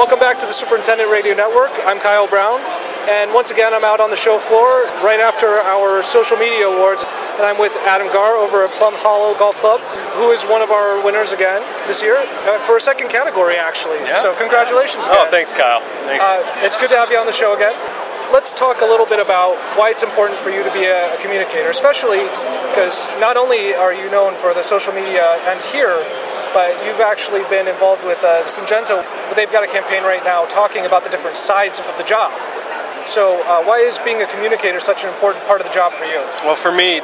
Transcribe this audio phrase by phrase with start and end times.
[0.00, 1.68] Welcome back to the Superintendent Radio Network.
[1.84, 2.64] I'm Kyle Brown,
[3.04, 7.04] and once again, I'm out on the show floor right after our social media awards,
[7.36, 9.78] and I'm with Adam Garr over at Plum Hollow Golf Club,
[10.16, 14.00] who is one of our winners again this year uh, for a second category, actually.
[14.08, 14.16] Yeah.
[14.24, 15.20] So, congratulations again.
[15.20, 15.84] Oh, thanks, Kyle.
[16.08, 16.24] Thanks.
[16.24, 17.76] Uh, it's good to have you on the show again.
[18.32, 21.20] Let's talk a little bit about why it's important for you to be a, a
[21.20, 22.24] communicator, especially
[22.72, 26.00] because not only are you known for the social media and here,
[26.52, 29.04] but you've actually been involved with uh, Syngenta.
[29.34, 32.32] They've got a campaign right now talking about the different sides of the job.
[33.06, 36.04] So, uh, why is being a communicator such an important part of the job for
[36.04, 36.20] you?
[36.44, 37.00] well, for me,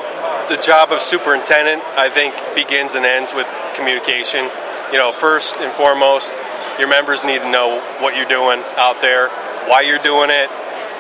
[0.49, 4.47] the job of superintendent, I think, begins and ends with communication.
[4.93, 6.37] You know, first and foremost,
[6.79, 9.29] your members need to know what you're doing out there,
[9.67, 10.51] why you're doing it,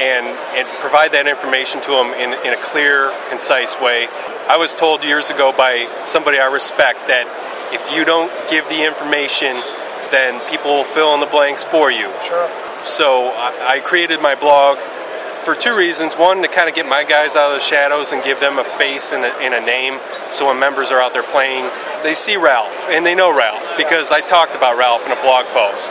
[0.00, 0.26] and,
[0.58, 4.08] and provide that information to them in, in a clear, concise way.
[4.48, 7.26] I was told years ago by somebody I respect that
[7.74, 9.58] if you don't give the information,
[10.10, 12.10] then people will fill in the blanks for you.
[12.22, 12.48] Sure.
[12.86, 14.78] So I, created my blog
[15.42, 16.14] for two reasons.
[16.14, 18.64] One, to kind of get my guys out of the shadows and give them a
[18.64, 19.98] face and a, and a name.
[20.30, 21.68] So when members are out there playing,
[22.04, 25.46] they see Ralph and they know Ralph because I talked about Ralph in a blog
[25.46, 25.90] post.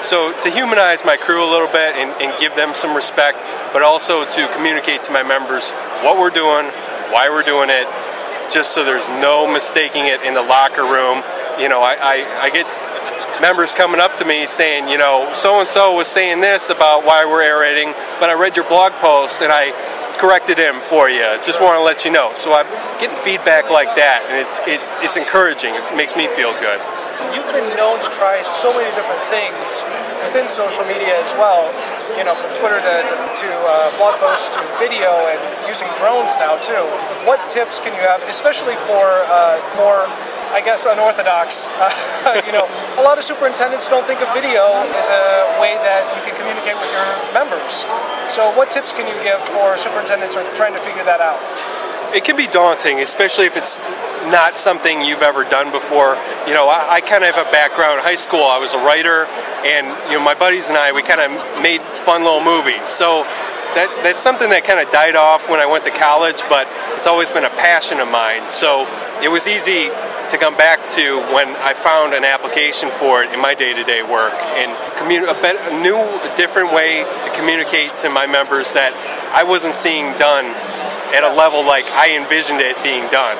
[0.00, 3.38] So to humanize my crew a little bit and, and give them some respect,
[3.72, 5.72] but also to communicate to my members
[6.06, 6.70] what we're doing,
[7.10, 7.86] why we're doing it,
[8.50, 11.22] just so there's no mistaking it in the locker room.
[11.58, 12.66] You know, I, I, I get
[13.40, 17.04] members coming up to me saying, you know, so and so was saying this about
[17.04, 19.70] why we're aerating, but I read your blog post and I
[20.18, 21.22] corrected him for you.
[21.44, 22.32] Just want to let you know.
[22.34, 22.66] So I'm
[23.00, 25.74] getting feedback like that, and it's it's, it's encouraging.
[25.74, 26.80] It makes me feel good.
[27.34, 29.82] You've been known to try so many different things
[30.22, 31.66] within social media as well.
[32.14, 36.34] You know, from Twitter to, to, to uh, blog posts to video and using drones
[36.38, 36.84] now too.
[37.26, 40.06] What tips can you have, especially for uh, more,
[40.54, 41.70] I guess, unorthodox?
[41.74, 42.66] Uh, you know,
[42.98, 46.78] a lot of superintendents don't think of video as a way that you can communicate
[46.78, 47.86] with your members.
[48.30, 51.38] So, what tips can you give for superintendents who are trying to figure that out?
[52.14, 53.80] It can be daunting, especially if it's
[54.30, 56.16] not something you've ever done before.
[56.46, 57.98] You know, I, I kind of have a background.
[57.98, 59.24] In high school, I was a writer,
[59.64, 62.86] and you know, my buddies and I, we kind of made fun little movies.
[62.86, 63.24] So
[63.74, 66.66] that that's something that kind of died off when I went to college, but
[66.96, 68.48] it's always been a passion of mine.
[68.48, 68.86] So
[69.22, 69.90] it was easy
[70.30, 74.34] to come back to when I found an application for it in my day-to-day work
[74.60, 74.68] and
[75.00, 75.96] commun- a, a new,
[76.36, 78.92] different way to communicate to my members that
[79.32, 80.52] I wasn't seeing done
[81.14, 83.36] at a level like I envisioned it being done.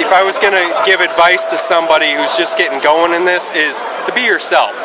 [0.00, 3.50] If I was going to give advice to somebody who's just getting going in this,
[3.52, 4.76] is to be yourself.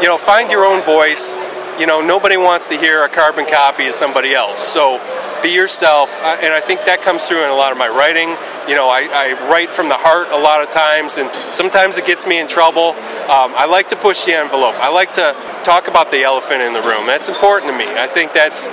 [0.00, 1.34] You know, find your own voice.
[1.78, 4.60] You know, nobody wants to hear a carbon copy of somebody else.
[4.60, 5.00] So
[5.42, 8.30] be yourself, and I think that comes through in a lot of my writing.
[8.68, 12.06] You know, I, I write from the heart a lot of times, and sometimes it
[12.06, 12.94] gets me in trouble.
[13.26, 14.76] Um, I like to push the envelope.
[14.78, 17.06] I like to talk about the elephant in the room.
[17.06, 17.90] That's important to me.
[17.90, 18.68] I think that's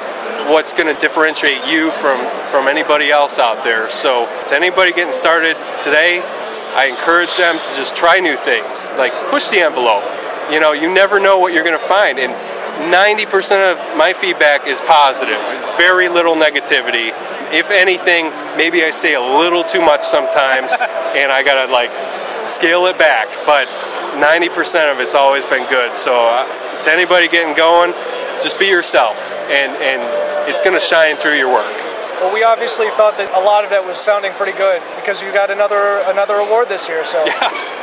[0.47, 2.19] what's going to differentiate you from
[2.51, 3.89] from anybody else out there.
[3.89, 6.21] So, to anybody getting started today,
[6.75, 8.91] I encourage them to just try new things.
[8.97, 10.03] Like push the envelope.
[10.51, 12.33] You know, you never know what you're going to find, and
[12.79, 15.37] 90% of my feedback is positive.
[15.77, 17.11] Very little negativity.
[17.51, 21.91] If anything, maybe I say a little too much sometimes, and I gotta like
[22.45, 23.27] scale it back.
[23.45, 23.67] But
[24.15, 25.93] 90% of it's always been good.
[25.93, 27.93] So, uh, to anybody getting going,
[28.41, 31.71] just be yourself, and and it's gonna shine through your work.
[32.19, 35.31] Well, we obviously thought that a lot of that was sounding pretty good because you
[35.31, 37.05] got another another award this year.
[37.05, 37.37] So, yeah,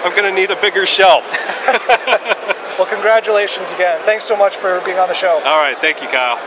[0.04, 1.24] I'm gonna need a bigger shelf.
[2.78, 4.00] well, congratulations again.
[4.02, 5.40] Thanks so much for being on the show.
[5.46, 6.38] All right, thank you, Kyle.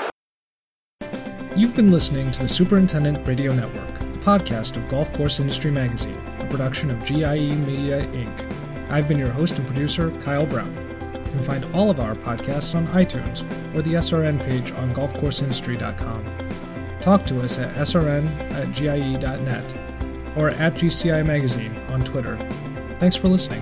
[1.56, 6.22] You've been listening to the Superintendent Radio Network, the podcast of Golf Course Industry Magazine,
[6.40, 8.90] a production of GIE Media Inc.
[8.92, 10.89] I've been your host and producer, Kyle Brown.
[11.30, 13.44] You can find all of our podcasts on iTunes
[13.76, 16.26] or the SRN page on golfcourseindustry.com.
[17.00, 19.64] Talk to us at srn at gie.net
[20.36, 22.36] or at GCI Magazine on Twitter.
[23.00, 23.62] Thanks for listening.